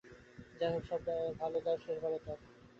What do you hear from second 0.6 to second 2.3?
হোক, সব ভাল যার শেষ ভাল।